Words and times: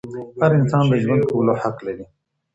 هر 0.41 0.51
انسان 0.59 0.83
د 0.87 0.93
ژوند 1.03 1.23
کولو 1.31 1.53
حق 1.61 1.77
لري. 1.87 2.05